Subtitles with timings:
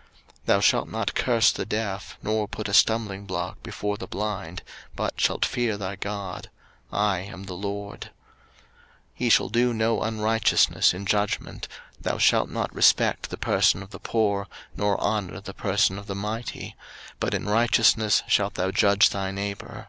[0.00, 0.08] 03:019:014
[0.46, 4.62] Thou shalt not curse the deaf, nor put a stumblingblock before the blind,
[4.96, 6.48] but shalt fear thy God:
[6.90, 8.00] I am the LORD.
[8.06, 8.10] 03:019:015
[9.18, 11.68] Ye shall do no unrighteousness in judgment:
[12.00, 16.14] thou shalt not respect the person of the poor, nor honor the person of the
[16.14, 16.76] mighty:
[17.18, 19.88] but in righteousness shalt thou judge thy neighbour.